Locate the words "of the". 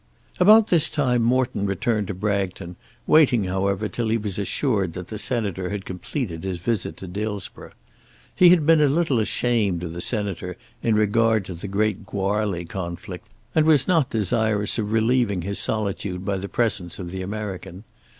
9.83-10.01, 16.97-17.21